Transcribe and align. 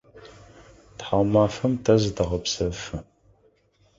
Тхьаумафэм 0.97 1.73
тэ 1.83 1.93
зытэгъэпсэфы. 2.01 2.97